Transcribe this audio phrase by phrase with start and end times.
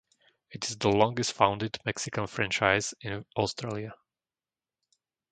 [0.49, 3.93] It is the longest founded Mexican franchise in Australia.